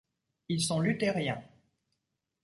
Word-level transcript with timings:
Ils 0.49 0.63
sont 0.63 0.79
Luthériens. 0.79 1.43